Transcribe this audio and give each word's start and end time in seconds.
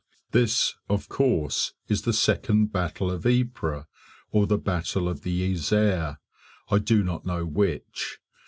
This, 0.31 0.73
of 0.89 1.07
course, 1.09 1.73
is 1.87 2.01
the 2.01 2.11
second 2.11 2.73
battle 2.73 3.11
of 3.11 3.23
Ypres, 3.23 3.85
or 4.31 4.47
the 4.47 4.57
battle 4.57 5.07
of 5.07 5.21
the 5.21 5.53
Yser, 5.53 6.17
I 6.71 6.79
do 6.79 7.03
not 7.03 7.23
know 7.23 7.45
which. 7.45 8.17